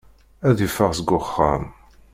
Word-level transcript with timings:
Ad 0.47 0.57
iffeɣ 0.67 0.91
seg 0.93 1.09
uxxam. 1.19 1.63